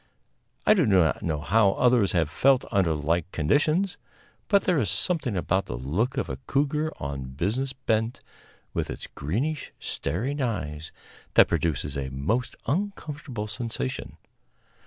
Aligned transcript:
I 0.65 0.73
do 0.73 0.87
not 0.87 1.21
know 1.21 1.41
how 1.41 1.73
others 1.73 2.13
have 2.13 2.27
felt 2.31 2.65
under 2.71 2.95
like 2.95 3.31
conditions; 3.31 3.97
but 4.47 4.63
there 4.63 4.79
is 4.79 4.89
something 4.89 5.37
about 5.37 5.67
the 5.67 5.77
look 5.77 6.17
of 6.17 6.27
a 6.27 6.37
cougar 6.47 6.91
on 6.99 7.33
business 7.33 7.71
bent, 7.71 8.19
with 8.73 8.89
its 8.89 9.05
greenish, 9.05 9.71
staring 9.77 10.41
eyes, 10.41 10.91
that 11.35 11.47
produces 11.47 11.95
a 11.97 12.09
most 12.09 12.55
uncomfortable 12.65 13.45
sensation. 13.45 14.17